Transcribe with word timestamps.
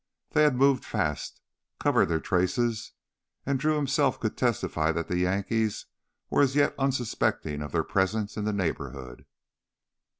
They 0.31 0.41
had 0.41 0.55
moved 0.55 0.83
fast, 0.83 1.41
covered 1.79 2.07
their 2.09 2.19
traces, 2.19 2.93
and 3.45 3.59
Drew 3.59 3.75
himself 3.75 4.19
could 4.19 4.35
testify 4.35 4.91
that 4.91 5.07
the 5.07 5.19
Yankees 5.19 5.85
were 6.27 6.41
as 6.41 6.55
yet 6.55 6.73
unsuspecting 6.79 7.61
of 7.61 7.71
their 7.71 7.83
presence 7.83 8.35
in 8.35 8.43
the 8.45 8.51
neighborhood. 8.51 9.27